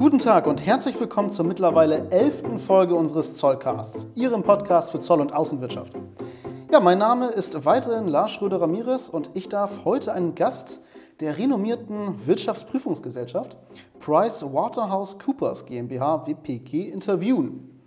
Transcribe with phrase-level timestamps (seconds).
[0.00, 5.20] Guten Tag und herzlich willkommen zur mittlerweile elften Folge unseres Zollcasts, Ihrem Podcast für Zoll-
[5.20, 5.92] und Außenwirtschaft.
[6.72, 10.80] Ja, mein Name ist weiterhin Lars Schröder-Ramirez und ich darf heute einen Gast
[11.20, 13.58] der renommierten Wirtschaftsprüfungsgesellschaft
[14.00, 17.82] PricewaterhouseCoopers GmbH WPG interviewen.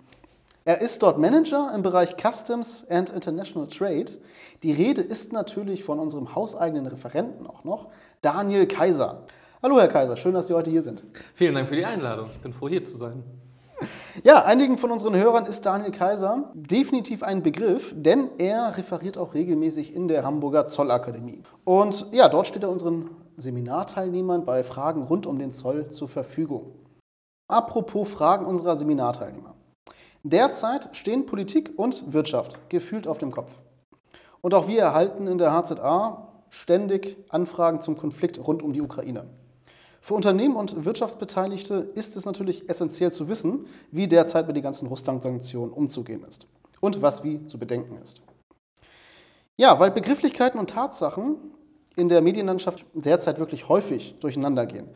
[0.66, 4.20] Er ist dort Manager im Bereich Customs and International Trade.
[4.61, 7.88] Die Rede ist natürlich von unserem hauseigenen Referenten auch noch,
[8.21, 9.23] Daniel Kaiser.
[9.66, 11.06] Hallo Herr Kaiser, schön, dass Sie heute hier sind.
[11.36, 12.29] Vielen Dank für die Einladung.
[12.32, 13.24] Ich bin froh, hier zu sein.
[14.21, 19.34] Ja, einigen von unseren Hörern ist Daniel Kaiser definitiv ein Begriff, denn er referiert auch
[19.34, 21.43] regelmäßig in der Hamburger Zollakademie.
[21.64, 26.75] Und ja, dort steht er unseren Seminarteilnehmern bei Fragen rund um den Zoll zur Verfügung.
[27.48, 29.56] Apropos Fragen unserer Seminarteilnehmer.
[30.23, 33.53] Derzeit stehen Politik und Wirtschaft gefühlt auf dem Kopf.
[34.42, 39.23] Und auch wir erhalten in der HZA ständig Anfragen zum Konflikt rund um die Ukraine.
[40.03, 44.88] Für Unternehmen und Wirtschaftsbeteiligte ist es natürlich essentiell zu wissen, wie derzeit mit den ganzen
[44.88, 46.45] Russland-Sanktionen umzugehen ist
[46.82, 48.22] und was wie zu bedenken ist.
[49.56, 51.38] Ja, weil Begrifflichkeiten und Tatsachen
[51.95, 54.90] in der Medienlandschaft derzeit wirklich häufig durcheinander gehen.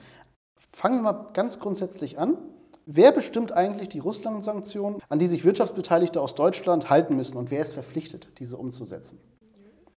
[0.73, 2.37] Fangen wir mal ganz grundsätzlich an.
[2.85, 7.61] Wer bestimmt eigentlich die Russland-Sanktionen, an die sich Wirtschaftsbeteiligte aus Deutschland halten müssen und wer
[7.61, 9.21] ist verpflichtet, diese umzusetzen?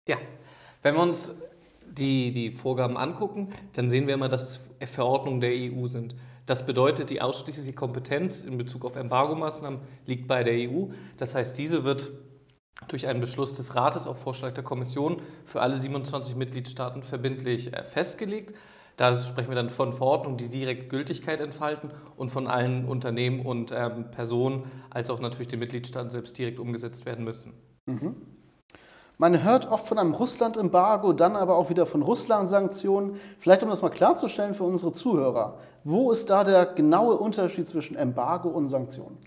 [0.08, 0.18] Ja,
[0.84, 1.34] wenn wir uns
[1.98, 6.16] die, die Vorgaben angucken, dann sehen wir immer, dass es Verordnungen der EU sind.
[6.45, 10.88] Das bedeutet, die ausschließliche Kompetenz in Bezug auf Embargomaßnahmen liegt bei der EU.
[11.17, 12.12] Das heißt, diese wird
[12.88, 17.84] durch einen Beschluss des Rates auf Vorschlag der Kommission für alle 27 Mitgliedstaaten verbindlich äh,
[17.84, 18.56] festgelegt.
[18.95, 23.72] Da sprechen wir dann von Verordnungen, die direkt Gültigkeit entfalten und von allen Unternehmen und
[23.72, 27.54] ähm, Personen als auch natürlich den Mitgliedstaaten selbst direkt umgesetzt werden müssen.
[27.86, 28.16] Mhm.
[29.22, 33.20] Man hört oft von einem Russland-Embargo, dann aber auch wieder von Russland-Sanktionen.
[33.39, 37.98] Vielleicht um das mal klarzustellen für unsere Zuhörer, wo ist da der genaue Unterschied zwischen
[37.98, 39.17] Embargo und Sanktionen?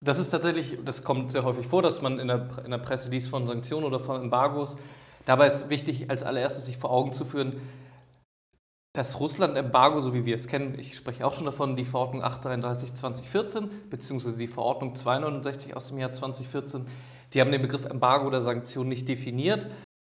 [0.00, 3.10] Das ist tatsächlich, das kommt sehr häufig vor, dass man in der, in der Presse
[3.10, 4.78] liest von Sanktionen oder von Embargos.
[5.26, 7.60] Dabei ist wichtig, als allererstes sich vor Augen zu führen,
[8.94, 13.68] das Russland-Embargo, so wie wir es kennen, ich spreche auch schon davon, die Verordnung 833-2014
[13.90, 16.86] beziehungsweise die Verordnung 269 aus dem Jahr 2014,
[17.36, 19.66] die haben den Begriff Embargo oder Sanktion nicht definiert.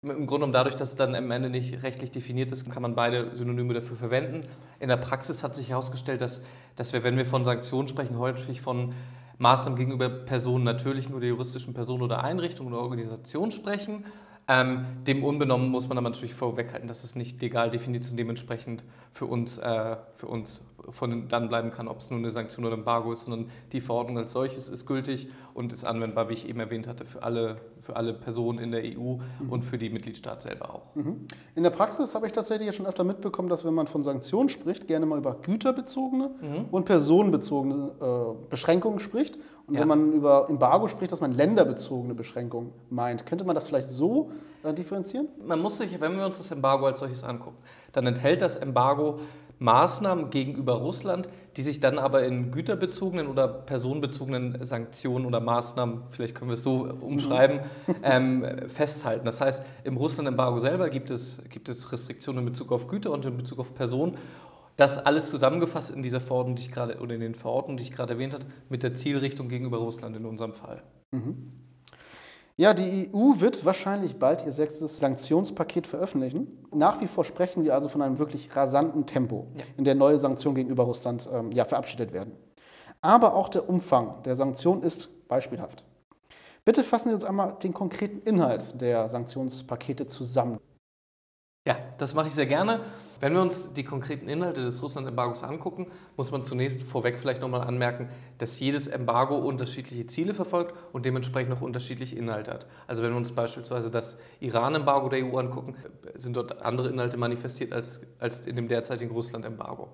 [0.04, 2.94] Im Grunde genommen dadurch, dass es dann am Ende nicht rechtlich definiert ist, kann man
[2.94, 4.48] beide Synonyme dafür verwenden.
[4.80, 6.44] In der Praxis hat sich herausgestellt, dass,
[6.76, 8.94] dass wir, wenn wir von Sanktionen sprechen, häufig von
[9.40, 14.06] Maßnahmen gegenüber Personen, natürlichen oder juristischen Personen oder Einrichtungen oder Organisationen sprechen.
[14.48, 18.18] Ähm, dem unbenommen muss man aber natürlich vorweghalten, dass es nicht legal definiert ist und
[18.18, 22.66] dementsprechend für uns, äh, für uns von dann bleiben kann, ob es nun eine Sanktion
[22.66, 26.34] oder ein Embargo ist, sondern die Verordnung als solches ist gültig und ist anwendbar, wie
[26.34, 29.50] ich eben erwähnt hatte, für alle, für alle Personen in der EU mhm.
[29.50, 30.96] und für die Mitgliedstaaten selber auch.
[30.96, 31.28] Mhm.
[31.56, 34.88] In der Praxis habe ich tatsächlich schon öfter mitbekommen, dass wenn man von Sanktionen spricht,
[34.88, 36.66] gerne mal über güterbezogene mhm.
[36.72, 39.40] und personenbezogene äh, Beschränkungen spricht.
[39.68, 39.82] Und ja.
[39.82, 43.26] wenn man über Embargo spricht, dass man länderbezogene Beschränkungen meint.
[43.26, 44.32] Könnte man das vielleicht so
[44.64, 45.28] äh, differenzieren?
[45.46, 47.58] Man muss sich, wenn wir uns das Embargo als solches angucken,
[47.92, 49.20] dann enthält das Embargo
[49.60, 56.36] Maßnahmen gegenüber Russland, die sich dann aber in güterbezogenen oder personenbezogenen Sanktionen oder Maßnahmen, vielleicht
[56.36, 57.96] können wir es so umschreiben, mhm.
[58.04, 59.26] ähm, festhalten.
[59.26, 63.26] Das heißt, im Russland-Embargo selber gibt es, gibt es Restriktionen in Bezug auf Güter und
[63.26, 64.18] in Bezug auf Personen.
[64.76, 67.92] Das alles zusammengefasst in dieser Verordnung, die ich gerade oder in den Verordnungen, die ich
[67.92, 70.84] gerade erwähnt habe, mit der Zielrichtung gegenüber Russland in unserem Fall.
[71.12, 71.52] Mhm.
[72.60, 76.66] Ja, die EU wird wahrscheinlich bald ihr sechstes Sanktionspaket veröffentlichen.
[76.74, 79.64] Nach wie vor sprechen wir also von einem wirklich rasanten Tempo, ja.
[79.78, 82.34] in der neue Sanktionen gegenüber Russland ähm, ja, verabschiedet werden.
[83.00, 85.86] Aber auch der Umfang der Sanktionen ist beispielhaft.
[86.66, 90.60] Bitte fassen Sie uns einmal den konkreten Inhalt der Sanktionspakete zusammen.
[91.68, 92.80] Ja, das mache ich sehr gerne.
[93.20, 97.60] Wenn wir uns die konkreten Inhalte des Russland-Embargos angucken, muss man zunächst vorweg vielleicht nochmal
[97.60, 98.08] anmerken,
[98.38, 102.68] dass jedes Embargo unterschiedliche Ziele verfolgt und dementsprechend auch unterschiedliche Inhalte hat.
[102.88, 105.76] Also wenn wir uns beispielsweise das Iran-Embargo der EU angucken,
[106.16, 109.90] sind dort andere Inhalte manifestiert als, als in dem derzeitigen Russland-Embargo.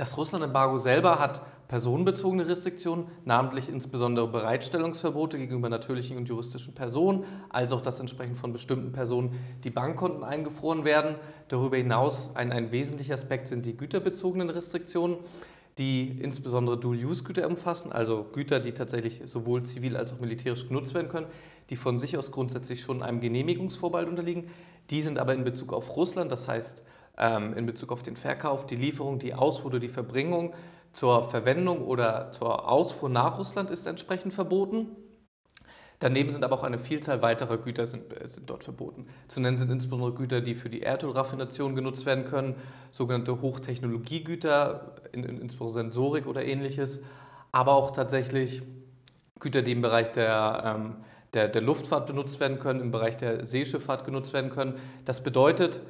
[0.00, 7.70] Das Russland-Embargo selber hat personenbezogene Restriktionen, namentlich insbesondere Bereitstellungsverbote gegenüber natürlichen und juristischen Personen, als
[7.70, 11.16] auch das entsprechend von bestimmten Personen die Bankkonten eingefroren werden.
[11.48, 15.18] Darüber hinaus ein, ein wesentlicher Aspekt sind die güterbezogenen Restriktionen,
[15.76, 21.10] die insbesondere Dual-Use-Güter umfassen, also Güter, die tatsächlich sowohl zivil als auch militärisch genutzt werden
[21.10, 21.26] können,
[21.68, 24.48] die von sich aus grundsätzlich schon einem Genehmigungsvorbehalt unterliegen.
[24.88, 26.84] Die sind aber in Bezug auf Russland, das heißt
[27.20, 30.54] ähm, in Bezug auf den Verkauf, die Lieferung, die Ausfuhr oder die Verbringung
[30.92, 34.88] zur Verwendung oder zur Ausfuhr nach Russland ist entsprechend verboten.
[36.00, 39.06] Daneben sind aber auch eine Vielzahl weiterer Güter sind, äh, sind dort verboten.
[39.28, 42.54] Zu nennen sind insbesondere Güter, die für die Erdölraffination genutzt werden können,
[42.90, 47.02] sogenannte Hochtechnologiegüter, in, in, insbesondere Sensorik oder ähnliches,
[47.52, 48.62] aber auch tatsächlich
[49.38, 50.96] Güter, die im Bereich der, ähm,
[51.34, 54.78] der, der Luftfahrt benutzt werden können, im Bereich der Seeschifffahrt genutzt werden können.
[55.04, 55.80] Das bedeutet,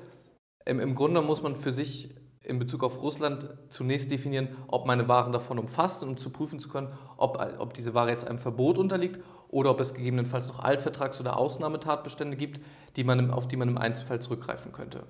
[0.64, 5.08] im, im Grunde muss man für sich in Bezug auf Russland zunächst definieren, ob meine
[5.08, 8.78] Waren davon umfasst, um zu prüfen zu können, ob, ob diese Ware jetzt einem Verbot
[8.78, 12.60] unterliegt oder ob es gegebenenfalls noch Altvertrags- oder Ausnahmetatbestände gibt,
[12.96, 15.04] die man, auf die man im Einzelfall zurückgreifen könnte.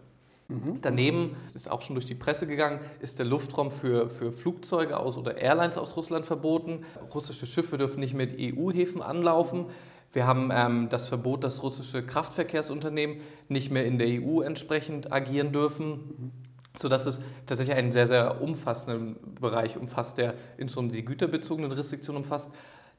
[0.48, 0.78] Mhm.
[0.82, 4.98] Daneben, es ist auch schon durch die Presse gegangen, ist der Luftraum für, für Flugzeuge
[4.98, 6.84] aus oder Airlines aus Russland verboten.
[7.14, 9.66] Russische Schiffe dürfen nicht die EU-Häfen anlaufen.
[10.12, 13.18] Wir haben ähm, das Verbot, dass russische Kraftverkehrsunternehmen
[13.48, 16.32] nicht mehr in der EU entsprechend agieren dürfen.
[16.76, 22.50] Sodass es tatsächlich einen sehr, sehr umfassenden Bereich umfasst, der insbesondere die güterbezogenen Restriktionen umfasst.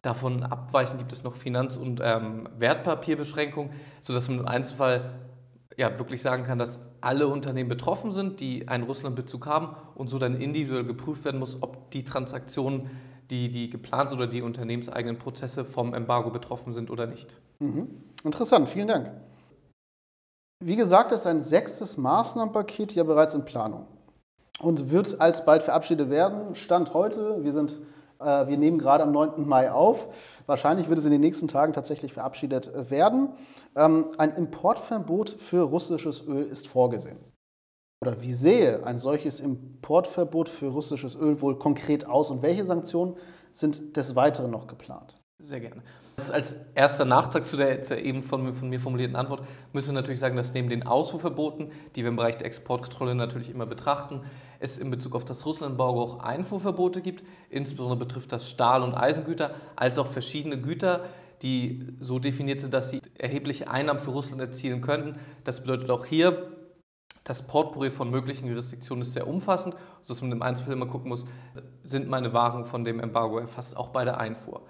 [0.02, 3.72] Davon abweichend gibt es noch Finanz- und ähm, Wertpapierbeschränkungen,
[4.02, 5.12] sodass man im Einzelfall
[5.78, 10.20] ja, wirklich sagen kann, dass alle Unternehmen betroffen sind, die einen Russlandbezug haben und so
[10.20, 12.90] dann individuell geprüft werden muss, ob die Transaktionen,
[13.32, 17.40] die, die geplant oder die unternehmenseigenen Prozesse vom Embargo betroffen sind oder nicht.
[17.60, 17.88] Mhm.
[18.24, 19.12] Interessant, vielen Dank.
[20.64, 23.88] Wie gesagt, ist ein sechstes Maßnahmenpaket ja bereits in Planung
[24.60, 26.56] und wird alsbald verabschiedet werden.
[26.56, 27.80] Stand heute, wir, sind,
[28.20, 29.48] äh, wir nehmen gerade am 9.
[29.48, 30.08] Mai auf.
[30.46, 33.30] Wahrscheinlich wird es in den nächsten Tagen tatsächlich verabschiedet äh, werden.
[33.76, 37.18] Ähm, ein Importverbot für russisches Öl ist vorgesehen.
[38.04, 43.16] Oder wie sehe ein solches Importverbot für russisches Öl wohl konkret aus und welche Sanktionen
[43.52, 45.20] sind des Weiteren noch geplant?
[45.38, 45.84] Sehr gerne.
[46.18, 50.36] Als erster Nachtrag zu der, eben von, von, mir formulierten Antwort müssen wir natürlich sagen,
[50.36, 54.22] dass neben den Ausfuhrverboten, die wir im Bereich der Exportkontrolle natürlich immer betrachten,
[54.60, 57.24] es in Bezug auf das Russlandembargo auch Einfuhrverbote gibt.
[57.52, 61.06] Insbesondere betrifft das Stahl- und Eisengüter, als auch verschiedene Güter,
[61.44, 65.20] die so definiert sind, dass sie erhebliche Einnahmen für Russland erzielen könnten.
[65.44, 66.52] Das bedeutet auch hier,
[67.24, 71.26] das Portpourri von möglichen Restriktionen ist sehr umfassend, sodass man im Einzelfall immer gucken muss,
[71.84, 74.64] sind meine Waren von dem Embargo erfasst, auch bei der Einfuhr.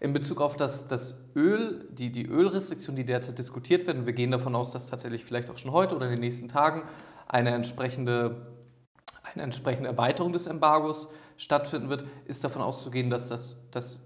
[0.00, 4.32] In Bezug auf das, das Öl, die, die Ölrestriktionen, die derzeit diskutiert werden, wir gehen
[4.32, 6.82] davon aus, dass tatsächlich vielleicht auch schon heute oder in den nächsten Tagen
[7.28, 8.46] eine entsprechende,
[9.22, 14.00] eine entsprechende Erweiterung des Embargos stattfinden wird, ist davon auszugehen, dass das, das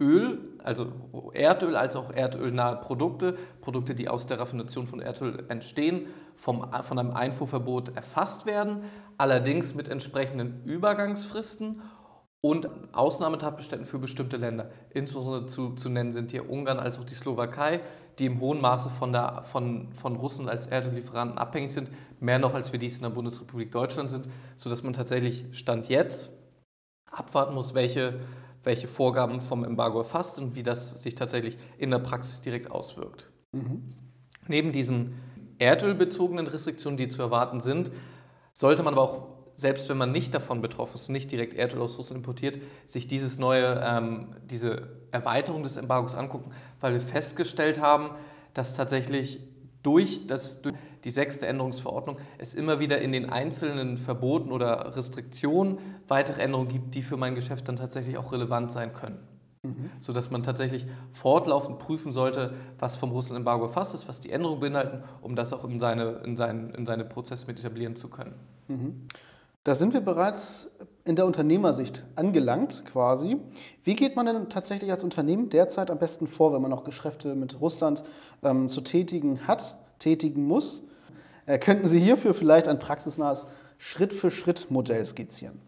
[0.00, 6.06] Öl, also Erdöl als auch erdölnahe Produkte, Produkte, die aus der Raffination von Erdöl entstehen,
[6.36, 8.84] vom, von einem Einfuhrverbot erfasst werden,
[9.18, 11.82] allerdings mit entsprechenden Übergangsfristen
[12.40, 14.70] und Ausnahmetatbeständen für bestimmte Länder.
[14.90, 17.80] Insbesondere zu, zu nennen sind hier Ungarn als auch die Slowakei,
[18.18, 22.54] die im hohen Maße von, der, von, von Russen als Erdöllieferanten abhängig sind, mehr noch
[22.54, 26.30] als wir dies in der Bundesrepublik Deutschland sind, sodass man tatsächlich Stand jetzt
[27.10, 28.20] abwarten muss, welche,
[28.62, 33.30] welche Vorgaben vom Embargo erfasst und wie das sich tatsächlich in der Praxis direkt auswirkt.
[33.52, 33.94] Mhm.
[34.48, 35.14] Neben diesen
[35.58, 37.90] erdölbezogenen Restriktionen, die zu erwarten sind,
[38.52, 39.28] sollte man aber auch
[39.60, 43.38] selbst wenn man nicht davon betroffen ist, nicht direkt Erdöl aus Russland importiert, sich dieses
[43.38, 48.10] neue, ähm, diese Erweiterung des Embargos angucken, weil wir festgestellt haben,
[48.54, 49.40] dass tatsächlich
[49.82, 50.74] durch, das, durch
[51.04, 56.94] die sechste Änderungsverordnung es immer wieder in den einzelnen Verboten oder Restriktionen weitere Änderungen gibt,
[56.94, 59.18] die für mein Geschäft dann tatsächlich auch relevant sein können.
[59.62, 59.90] Mhm.
[60.00, 65.02] Sodass man tatsächlich fortlaufend prüfen sollte, was vom Russland-Embargo erfasst ist, was die Änderungen beinhalten,
[65.20, 68.34] um das auch in seine, in seinen, in seine Prozesse mit etablieren zu können.
[68.68, 69.06] Mhm.
[69.62, 70.70] Da sind wir bereits
[71.04, 73.36] in der Unternehmersicht angelangt quasi.
[73.84, 77.34] Wie geht man denn tatsächlich als Unternehmen derzeit am besten vor, wenn man noch Geschäfte
[77.34, 78.02] mit Russland
[78.42, 80.82] ähm, zu tätigen hat, tätigen muss?
[81.50, 83.46] Äh, könnten Sie hierfür vielleicht ein praxisnahes
[83.78, 85.60] Schritt-für-Schritt-Modell skizzieren?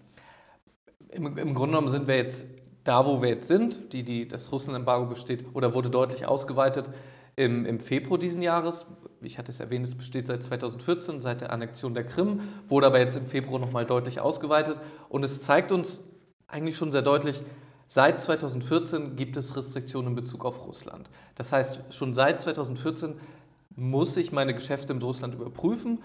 [1.09, 2.47] Im, Im, Grunde genommen sind wir jetzt
[2.85, 3.93] da, wo wir jetzt sind.
[3.93, 6.89] Die, die, das Russland-Embargo besteht oder wurde deutlich ausgeweitet
[7.35, 8.87] im, im Februar diesen Jahres
[9.25, 12.99] ich hatte es erwähnt, es besteht seit 2014, seit der Annexion der Krim, wurde aber
[12.99, 14.79] jetzt im Februar nochmal deutlich ausgeweitet.
[15.09, 16.01] Und es zeigt uns
[16.49, 17.41] eigentlich schon sehr deutlich,
[17.87, 21.09] seit 2014 gibt es Restriktionen in Bezug auf Russland.
[21.37, 23.15] Das heißt, schon seit 2014
[23.76, 26.02] muss ich meine Geschäfte mit Russland überprüfen.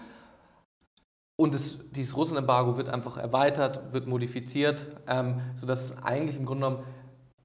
[1.36, 6.66] Und es, dieses Russland-Embargo wird einfach erweitert, wird modifiziert, ähm, sodass es eigentlich im Grunde
[6.66, 6.84] genommen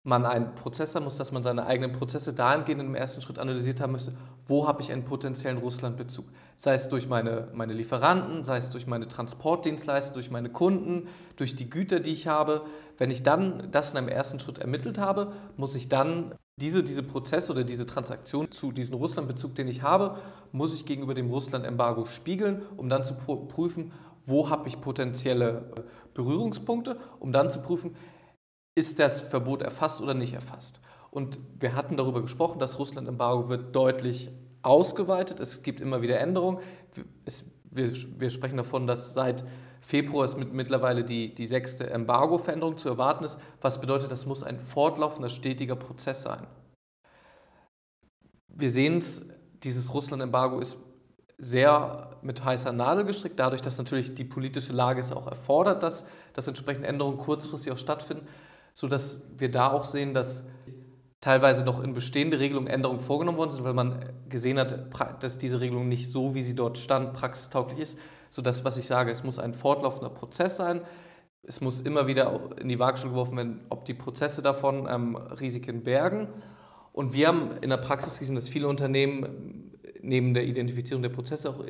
[0.04, 3.80] man einen Prozess haben muss, dass man seine eigenen Prozesse dahingehend im ersten Schritt analysiert
[3.80, 4.14] haben müsste,
[4.46, 6.26] wo habe ich einen potenziellen Russlandbezug.
[6.58, 11.56] Sei es durch meine, meine Lieferanten, sei es durch meine Transportdienstleister, durch meine Kunden, durch
[11.56, 12.66] die Güter, die ich habe.
[12.98, 17.04] Wenn ich dann das in einem ersten Schritt ermittelt habe, muss ich dann diese, diese
[17.04, 20.18] Prozesse oder diese Transaktion zu diesem Russlandbezug, den ich habe,
[20.52, 23.92] muss ich gegenüber dem Russland-Embargo spiegeln, um dann zu prüfen,
[24.26, 25.72] wo habe ich potenzielle
[26.14, 27.96] Berührungspunkte, um dann zu prüfen,
[28.76, 30.80] ist das Verbot erfasst oder nicht erfasst.
[31.12, 34.32] Und wir hatten darüber gesprochen, das Russland-Embargo wird deutlich
[34.64, 35.40] ausgeweitet.
[35.40, 36.60] Es gibt immer wieder Änderungen.
[37.26, 39.44] Es, wir, wir, sprechen davon, dass seit
[39.84, 44.42] Februar es mit, mittlerweile die, die sechste Embargo-Veränderung zu erwarten ist, was bedeutet, das muss
[44.42, 46.48] ein fortlaufender, stetiger Prozess sein.
[48.48, 49.22] Wir sehen es,
[49.64, 50.78] dieses Russland-Embargo ist
[51.38, 56.06] sehr mit heißer Nadel gestrickt, dadurch, dass natürlich die politische Lage es auch erfordert, dass,
[56.32, 58.28] dass entsprechende Änderungen kurzfristig auch stattfinden,
[58.74, 60.44] sodass wir da auch sehen, dass
[61.20, 65.60] teilweise noch in bestehende Regelungen Änderungen vorgenommen worden sind, weil man gesehen hat, dass diese
[65.60, 68.00] Regelung nicht so, wie sie dort stand, praxistauglich ist,
[68.34, 70.82] sodass, was ich sage, es muss ein fortlaufender Prozess sein.
[71.44, 75.84] Es muss immer wieder in die Waagschale geworfen werden, ob die Prozesse davon ähm, Risiken
[75.84, 76.28] bergen.
[76.94, 79.72] Und wir haben in der Praxis gesehen, dass viele Unternehmen
[80.02, 81.64] neben der Identifizierung der Prozesse auch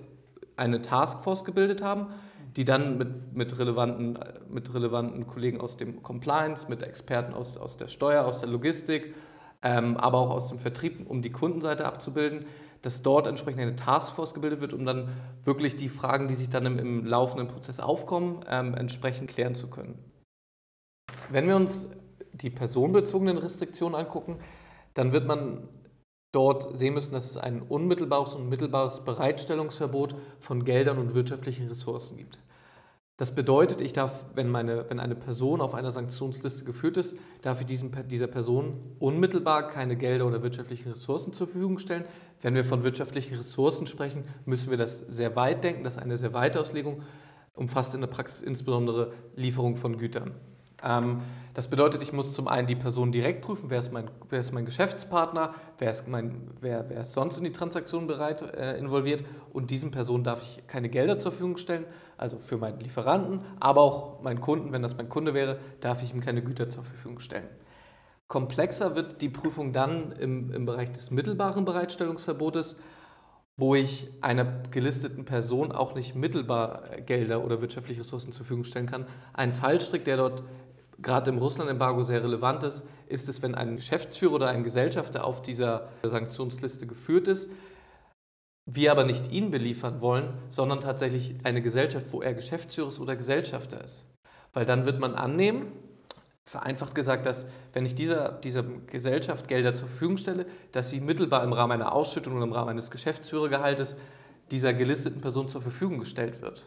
[0.55, 2.08] eine Taskforce gebildet haben,
[2.55, 4.17] die dann mit, mit, relevanten,
[4.48, 9.13] mit relevanten Kollegen aus dem Compliance, mit Experten aus, aus der Steuer, aus der Logistik,
[9.63, 12.46] ähm, aber auch aus dem Vertrieb, um die Kundenseite abzubilden,
[12.83, 15.09] dass dort entsprechend eine Taskforce gebildet wird, um dann
[15.43, 19.69] wirklich die Fragen, die sich dann im, im laufenden Prozess aufkommen, ähm, entsprechend klären zu
[19.69, 19.97] können.
[21.29, 21.89] Wenn wir uns
[22.33, 24.39] die personenbezogenen Restriktionen angucken,
[24.93, 25.69] dann wird man
[26.33, 32.17] dort sehen müssen, dass es ein unmittelbares und mittelbares Bereitstellungsverbot von Geldern und wirtschaftlichen Ressourcen
[32.17, 32.39] gibt.
[33.17, 37.60] Das bedeutet, ich darf, wenn, meine, wenn eine Person auf einer Sanktionsliste geführt ist, darf
[37.60, 42.05] ich diesem, dieser Person unmittelbar keine Gelder oder wirtschaftlichen Ressourcen zur Verfügung stellen.
[42.41, 45.84] Wenn wir von wirtschaftlichen Ressourcen sprechen, müssen wir das sehr weit denken.
[45.84, 47.03] Das ist eine sehr weite Auslegung,
[47.53, 50.32] umfasst in der Praxis insbesondere Lieferung von Gütern.
[50.83, 51.21] Ähm,
[51.53, 54.51] das bedeutet, ich muss zum einen die Person direkt prüfen, wer ist mein, wer ist
[54.53, 59.23] mein Geschäftspartner, wer ist, mein, wer, wer ist sonst in die Transaktion bereit äh, involviert
[59.51, 61.85] und diesen Personen darf ich keine Gelder zur Verfügung stellen,
[62.17, 66.11] also für meinen Lieferanten, aber auch meinen Kunden, wenn das mein Kunde wäre, darf ich
[66.11, 67.47] ihm keine Güter zur Verfügung stellen.
[68.27, 72.77] Komplexer wird die Prüfung dann im, im Bereich des mittelbaren Bereitstellungsverbotes,
[73.57, 78.87] wo ich einer gelisteten Person auch nicht mittelbar Gelder oder wirtschaftliche Ressourcen zur Verfügung stellen
[78.87, 79.05] kann.
[79.33, 80.43] Ein Fallstrick, der dort
[81.03, 85.41] gerade im Russland-Embargo sehr relevant ist, ist es, wenn ein Geschäftsführer oder ein Gesellschafter auf
[85.41, 87.50] dieser Sanktionsliste geführt ist,
[88.65, 93.15] wir aber nicht ihn beliefern wollen, sondern tatsächlich eine Gesellschaft, wo er Geschäftsführer ist oder
[93.15, 94.05] Gesellschafter ist.
[94.53, 95.72] Weil dann wird man annehmen,
[96.45, 101.43] vereinfacht gesagt, dass wenn ich dieser, dieser Gesellschaft Gelder zur Verfügung stelle, dass sie mittelbar
[101.43, 103.95] im Rahmen einer Ausschüttung oder im Rahmen eines Geschäftsführergehaltes
[104.51, 106.65] dieser gelisteten Person zur Verfügung gestellt wird.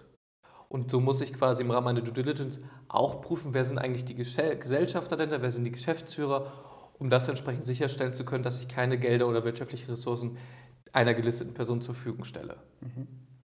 [0.69, 4.05] Und so muss ich quasi im Rahmen meiner Due Diligence auch prüfen, wer sind eigentlich
[4.05, 6.53] die Gesellschafter dahinter, wer sind die Geschäftsführer,
[6.99, 10.37] um das entsprechend sicherstellen zu können, dass ich keine Gelder oder wirtschaftliche Ressourcen
[10.93, 12.57] einer gelisteten Person zur Verfügung stelle.
[12.81, 13.07] Mhm.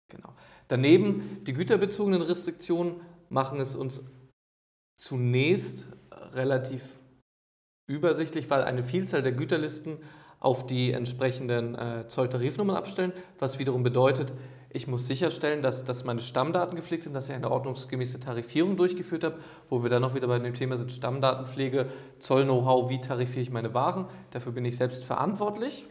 [0.09, 0.35] Genau.
[0.69, 4.03] Daneben die güterbezogenen Restriktionen machen es uns
[4.99, 5.89] zunächst
[6.33, 6.83] relativ
[7.87, 9.99] übersichtlich, weil eine Vielzahl der Güterlisten
[10.41, 14.33] auf die entsprechenden äh, Zolltarifnummern abstellen, was wiederum bedeutet,
[14.77, 19.25] ich muss sicherstellen, dass, dass meine Stammdaten gepflegt sind, dass ich eine ordnungsgemäße Tarifierung durchgeführt
[19.25, 19.39] habe,
[19.71, 23.73] wo wir dann auch wieder bei dem Thema sind, Stammdatenpflege, Zoll-Know-how, wie tarifiere ich meine
[23.73, 24.07] Waren.
[24.33, 25.87] Dafür bin ich selbst verantwortlich.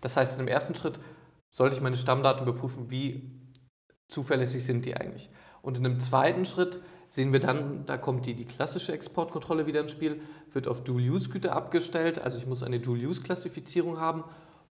[0.00, 0.98] Das heißt, in dem ersten Schritt
[1.50, 3.30] sollte ich meine Stammdaten überprüfen, wie
[4.08, 5.28] zuverlässig sind die eigentlich.
[5.60, 9.82] Und in einem zweiten Schritt sehen wir dann, da kommt die, die klassische Exportkontrolle wieder
[9.82, 10.22] ins Spiel,
[10.52, 14.24] wird auf Dual-Use-Güter abgestellt, also ich muss eine Dual-Use-Klassifizierung haben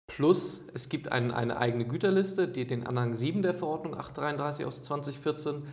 [0.07, 4.81] Plus es gibt ein, eine eigene Güterliste, die, den Anhang 7 der Verordnung 833 aus
[4.81, 5.63] 2014,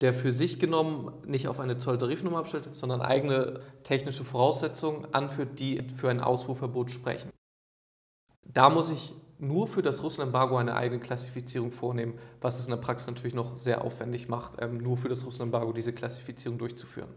[0.00, 5.82] der für sich genommen nicht auf eine Zolltarifnummer abstellt, sondern eigene technische Voraussetzungen anführt, die
[5.96, 7.30] für ein Ausfuhrverbot sprechen.
[8.44, 12.78] Da muss ich nur für das Russland-Embargo eine eigene Klassifizierung vornehmen, was es in der
[12.78, 17.08] Praxis natürlich noch sehr aufwendig macht, ähm, nur für das Russland-Embargo diese Klassifizierung durchzuführen.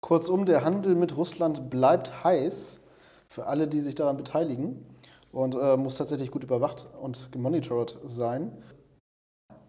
[0.00, 2.80] Kurzum, der Handel mit Russland bleibt heiß
[3.28, 4.84] für alle, die sich daran beteiligen
[5.32, 8.52] und äh, muss tatsächlich gut überwacht und gemonitort sein.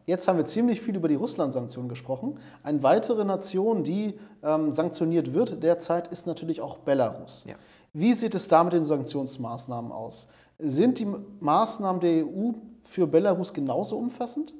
[0.05, 2.37] Jetzt haben wir ziemlich viel über die Russland-Sanktionen gesprochen.
[2.61, 7.45] Eine weitere Nation, die ähm, sanktioniert wird derzeit, ist natürlich auch Belarus.
[7.47, 7.55] Ja.
[7.93, 10.27] Wie sieht es da mit den Sanktionsmaßnahmen aus?
[10.59, 11.07] Sind die
[11.39, 12.51] Maßnahmen der EU
[12.83, 14.53] für Belarus genauso umfassend?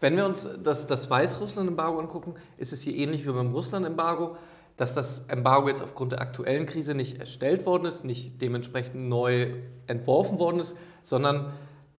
[0.00, 4.36] Wenn wir uns das, das Weißrussland-Embargo angucken, ist es hier ähnlich wie beim Russland-Embargo
[4.80, 9.48] dass das Embargo jetzt aufgrund der aktuellen Krise nicht erstellt worden ist, nicht dementsprechend neu
[9.86, 11.52] entworfen worden ist, sondern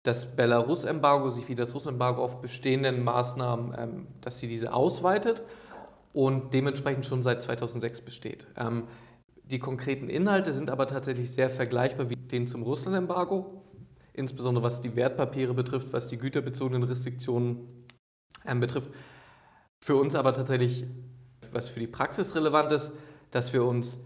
[0.02, 5.42] das Belarus-Embargo sich wie das Russ-Embargo auf bestehenden Maßnahmen, ähm, dass sie diese ausweitet
[6.14, 8.46] und dementsprechend schon seit 2006 besteht.
[8.56, 8.84] Ähm,
[9.44, 13.62] die konkreten Inhalte sind aber tatsächlich sehr vergleichbar wie den zum Russland-Embargo,
[14.14, 17.86] insbesondere was die Wertpapiere betrifft, was die güterbezogenen Restriktionen
[18.46, 18.90] ähm, betrifft.
[19.82, 20.86] Für uns aber tatsächlich
[21.52, 22.92] was für die Praxis relevant ist,
[23.30, 23.98] dass wir uns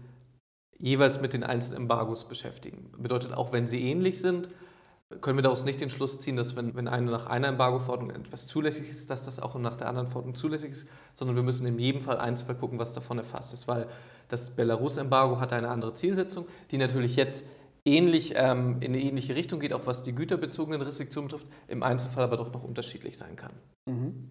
[0.77, 2.91] jeweils mit den einzelnen Embargos beschäftigen.
[2.97, 4.49] Bedeutet, auch wenn sie ähnlich sind,
[5.21, 8.47] können wir daraus nicht den Schluss ziehen, dass wenn, wenn eine nach einer Embargo-Verordnung etwas
[8.47, 11.77] zulässig ist, dass das auch nach der anderen Verordnung zulässig ist, sondern wir müssen in
[11.77, 13.87] jedem Fall einzeln gucken, was davon erfasst ist, weil
[14.27, 17.45] das Belarus-Embargo hat eine andere Zielsetzung, die natürlich jetzt
[17.85, 22.23] ähnlich ähm, in eine ähnliche Richtung geht, auch was die güterbezogenen Restriktionen betrifft, im Einzelfall
[22.23, 23.53] aber doch noch unterschiedlich sein kann.
[23.87, 24.29] Mhm.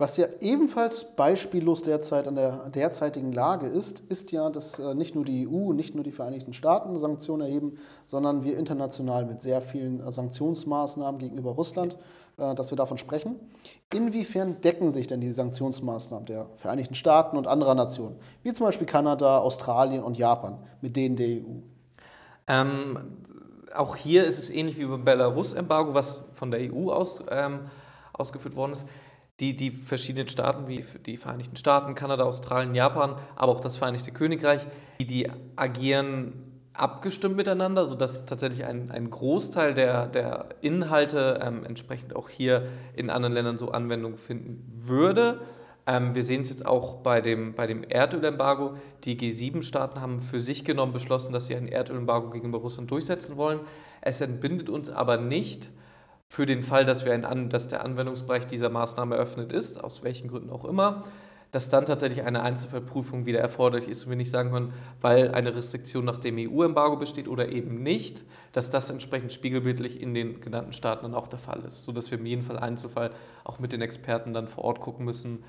[0.00, 5.16] Was ja ebenfalls beispiellos derzeit an der derzeitigen Lage ist, ist ja, dass äh, nicht
[5.16, 9.60] nur die EU, nicht nur die Vereinigten Staaten Sanktionen erheben, sondern wir international mit sehr
[9.60, 11.98] vielen äh, Sanktionsmaßnahmen gegenüber Russland,
[12.36, 13.40] äh, dass wir davon sprechen.
[13.92, 18.86] Inwiefern decken sich denn die Sanktionsmaßnahmen der Vereinigten Staaten und anderer Nationen, wie zum Beispiel
[18.86, 21.58] Kanada, Australien und Japan, mit denen der EU?
[22.46, 23.16] Ähm,
[23.74, 27.62] auch hier ist es ähnlich wie beim Belarus-Embargo, was von der EU aus ähm,
[28.12, 28.86] ausgeführt worden ist
[29.40, 34.10] die, die verschiedenen Staaten wie die Vereinigten Staaten, Kanada, Australien, Japan, aber auch das Vereinigte
[34.10, 34.66] Königreich,
[35.00, 36.32] die, die agieren
[36.72, 43.10] abgestimmt miteinander, sodass tatsächlich ein, ein Großteil der, der Inhalte ähm, entsprechend auch hier in
[43.10, 45.40] anderen Ländern so Anwendung finden würde.
[45.86, 48.76] Ähm, wir sehen es jetzt auch bei dem, bei dem Erdölembargo.
[49.04, 53.60] Die G7-Staaten haben für sich genommen beschlossen, dass sie ein Erdölembargo gegenüber Russland durchsetzen wollen.
[54.00, 55.70] Es entbindet uns aber nicht
[56.28, 60.28] für den Fall, dass, wir ein, dass der Anwendungsbereich dieser Maßnahme eröffnet ist, aus welchen
[60.28, 61.04] Gründen auch immer,
[61.50, 65.56] dass dann tatsächlich eine Einzelfallprüfung wieder erforderlich ist und wir nicht sagen können, weil eine
[65.56, 70.72] Restriktion nach dem EU-Embargo besteht oder eben nicht, dass das entsprechend spiegelbildlich in den genannten
[70.72, 73.12] Staaten dann auch der Fall ist, sodass wir im jeden Fall Einzelfall
[73.44, 75.42] auch mit den Experten dann vor Ort gucken müssen,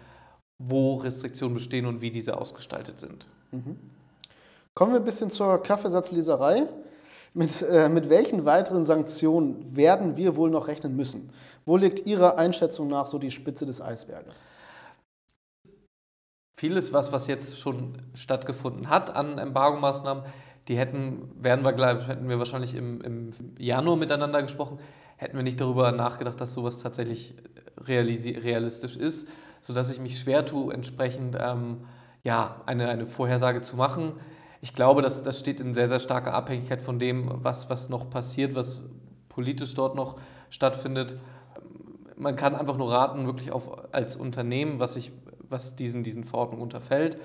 [0.58, 3.28] wo Restriktionen bestehen und wie diese ausgestaltet sind.
[3.52, 3.78] Mhm.
[4.74, 6.68] Kommen wir ein bisschen zur Kaffeesatzleserei.
[7.34, 11.30] Mit, äh, mit welchen weiteren Sanktionen werden wir wohl noch rechnen müssen?
[11.66, 14.44] Wo liegt Ihrer Einschätzung nach so die Spitze des Eisberges?
[16.56, 20.24] Vieles, was, was jetzt schon stattgefunden hat an Embargo-Maßnahmen,
[20.68, 24.80] die hätten, werden wir, hätten wir wahrscheinlich im, im Januar miteinander gesprochen,
[25.16, 27.36] hätten wir nicht darüber nachgedacht, dass sowas tatsächlich
[27.78, 29.30] realistisch ist,
[29.62, 31.86] sodass ich mich schwer tue, entsprechend ähm,
[32.24, 34.14] ja, eine, eine Vorhersage zu machen
[34.62, 38.10] ich glaube, dass das steht in sehr, sehr starker Abhängigkeit von dem, was, was noch
[38.10, 38.82] passiert, was
[39.30, 40.20] politisch dort noch
[40.50, 41.18] stattfindet.
[42.18, 45.12] Man kann einfach nur raten, wirklich auf, als Unternehmen, was, sich,
[45.48, 47.18] was diesen, diesen Verordnungen unterfällt,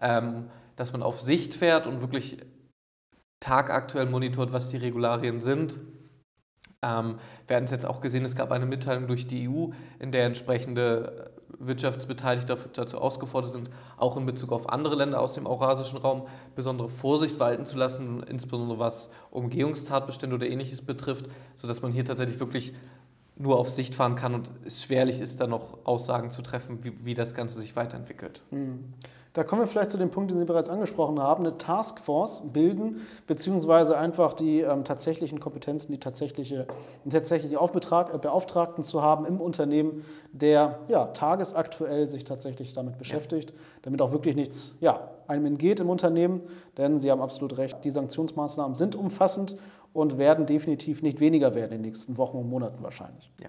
[0.00, 2.38] ähm, dass man auf Sicht fährt und wirklich
[3.38, 5.78] tagaktuell monitort, was die Regularien sind.
[6.82, 10.10] Ähm, wir hatten es jetzt auch gesehen, es gab eine Mitteilung durch die EU, in
[10.10, 15.98] der entsprechende Wirtschaftsbeteiligte dazu ausgefordert sind, auch in Bezug auf andere Länder aus dem eurasischen
[15.98, 22.04] Raum besondere Vorsicht walten zu lassen, insbesondere was Umgehungstatbestände oder ähnliches betrifft, sodass man hier
[22.04, 22.72] tatsächlich wirklich
[23.36, 26.92] nur auf Sicht fahren kann und es schwerlich ist, da noch Aussagen zu treffen, wie,
[27.04, 28.42] wie das Ganze sich weiterentwickelt.
[28.50, 28.92] Mhm.
[29.32, 33.06] Da kommen wir vielleicht zu dem Punkt, den Sie bereits angesprochen haben, eine Taskforce bilden,
[33.28, 36.66] beziehungsweise einfach die ähm, tatsächlichen Kompetenzen, die tatsächliche,
[37.04, 43.50] den tatsächlichen äh, Beauftragten zu haben im Unternehmen, der ja, tagesaktuell sich tatsächlich damit beschäftigt,
[43.50, 43.56] ja.
[43.82, 46.42] damit auch wirklich nichts ja, einem entgeht im Unternehmen.
[46.76, 49.56] Denn Sie haben absolut recht, die Sanktionsmaßnahmen sind umfassend
[49.92, 53.30] und werden definitiv nicht weniger werden in den nächsten Wochen und Monaten wahrscheinlich.
[53.40, 53.48] Ja.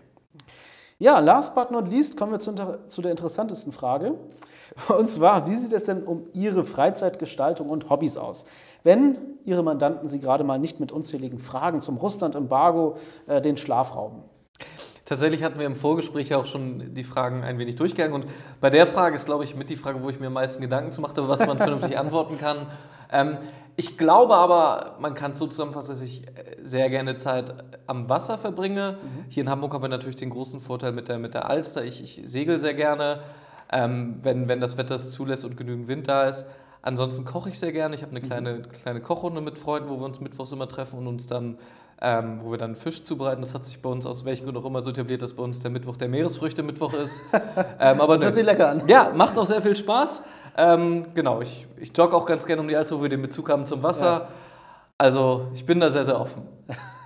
[1.01, 2.53] Ja, last but not least kommen wir zu,
[2.87, 4.19] zu der interessantesten Frage.
[4.87, 8.45] Und zwar, wie sieht es denn um Ihre Freizeitgestaltung und Hobbys aus?
[8.83, 13.95] Wenn Ihre Mandanten Sie gerade mal nicht mit unzähligen Fragen zum Russland-Embargo äh, den Schlaf
[13.95, 14.21] rauben.
[15.03, 18.13] Tatsächlich hatten wir im Vorgespräch auch schon die Fragen ein wenig durchgegangen.
[18.13, 18.27] Und
[18.61, 20.91] bei der Frage ist, glaube ich, mit die Frage, wo ich mir am meisten Gedanken
[20.91, 22.67] zu machte, was man vernünftig antworten kann.
[23.11, 23.37] Ähm,
[23.75, 26.23] ich glaube aber, man kann es so zusammenfassen, dass ich
[26.61, 27.53] sehr gerne Zeit
[27.87, 28.97] am Wasser verbringe.
[29.01, 29.25] Mhm.
[29.29, 31.83] Hier in Hamburg haben wir natürlich den großen Vorteil mit der, mit der Alster.
[31.83, 33.21] Ich, ich segel sehr gerne
[33.71, 36.45] ähm, wenn, wenn das Wetter es zulässt und genügend Wind da ist.
[36.81, 37.95] Ansonsten koche ich sehr gerne.
[37.95, 38.27] Ich habe eine mhm.
[38.27, 41.57] kleine, kleine Kochrunde mit Freunden, wo wir uns mittwochs immer treffen und uns dann,
[42.01, 43.41] ähm, wo wir dann Fisch zubereiten.
[43.41, 45.59] Das hat sich bei uns aus welchen Gründen auch immer so etabliert, dass bei uns
[45.59, 47.21] der Mittwoch der Meeresfrüchte-Mittwoch ist.
[47.79, 48.87] ähm, aber das hört sich lecker an.
[48.87, 50.23] Ja, macht auch sehr viel Spaß.
[50.57, 53.49] Ähm, genau, ich, ich jogge auch ganz gerne um die Alster, wo wir den Bezug
[53.49, 54.05] haben zum Wasser.
[54.05, 54.27] Ja.
[54.97, 56.43] Also ich bin da sehr, sehr offen.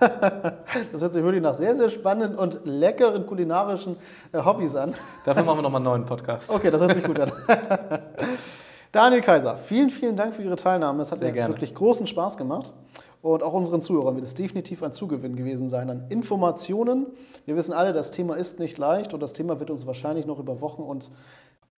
[0.92, 3.96] das hört sich wirklich nach sehr, sehr spannenden und leckeren kulinarischen
[4.32, 4.94] äh, Hobbys an.
[5.24, 6.54] Dafür machen wir nochmal einen neuen Podcast.
[6.54, 7.32] Okay, das hört sich gut an.
[8.92, 11.02] Daniel Kaiser, vielen, vielen Dank für Ihre Teilnahme.
[11.02, 11.54] Es hat sehr mir gerne.
[11.54, 12.74] wirklich großen Spaß gemacht.
[13.22, 17.06] Und auch unseren Zuhörern wird es definitiv ein Zugewinn gewesen sein an Informationen.
[17.44, 20.38] Wir wissen alle, das Thema ist nicht leicht und das Thema wird uns wahrscheinlich noch
[20.38, 21.10] über Wochen und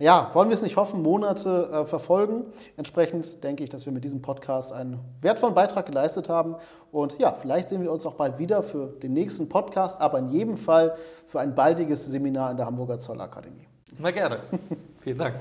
[0.00, 2.44] ja, wollen wir es nicht hoffen, Monate äh, verfolgen.
[2.76, 6.54] Entsprechend denke ich, dass wir mit diesem Podcast einen wertvollen Beitrag geleistet haben.
[6.92, 10.28] Und ja, vielleicht sehen wir uns auch bald wieder für den nächsten Podcast, aber in
[10.30, 13.66] jedem Fall für ein baldiges Seminar in der Hamburger Zollakademie.
[13.98, 14.42] Na gerne.
[15.00, 15.34] Vielen Dank.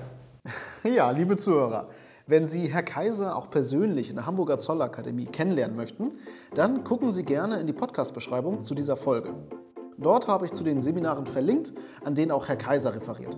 [0.84, 1.90] ja, liebe Zuhörer.
[2.26, 6.14] Wenn Sie Herr Kaiser auch persönlich in der Hamburger Zollakademie kennenlernen möchten,
[6.56, 9.36] dann gucken Sie gerne in die Podcast-Beschreibung zu dieser Folge.
[10.00, 13.38] Dort habe ich zu den Seminaren verlinkt, an denen auch Herr Kaiser referiert.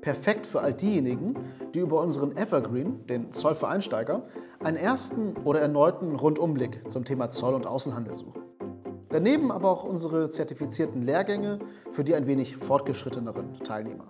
[0.00, 1.34] Perfekt für all diejenigen,
[1.74, 4.22] die über unseren Evergreen, den Zoll für Einsteiger,
[4.62, 8.42] einen ersten oder erneuten Rundumblick zum Thema Zoll und Außenhandel suchen.
[9.08, 14.06] Daneben aber auch unsere zertifizierten Lehrgänge für die ein wenig fortgeschritteneren Teilnehmer.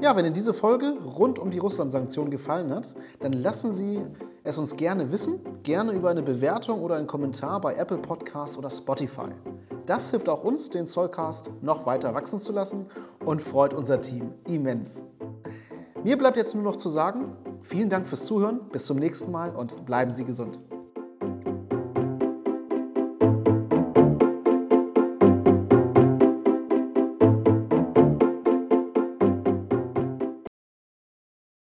[0.00, 4.00] Ja, wenn Ihnen diese Folge rund um die Russland-Sanktionen gefallen hat, dann lassen Sie
[4.44, 8.70] es uns gerne wissen, gerne über eine Bewertung oder einen Kommentar bei Apple Podcast oder
[8.70, 9.30] Spotify.
[9.86, 12.86] Das hilft auch uns, den Zollcast noch weiter wachsen zu lassen
[13.26, 15.04] und freut unser Team immens.
[16.02, 19.54] Mir bleibt jetzt nur noch zu sagen, vielen Dank fürs Zuhören, bis zum nächsten Mal
[19.54, 20.60] und bleiben Sie gesund.